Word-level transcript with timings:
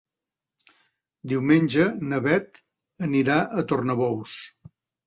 Diumenge 1.33 1.87
na 2.09 2.21
Beth 2.29 2.61
anirà 3.11 3.41
a 3.63 3.67
Tornabous. 3.75 4.43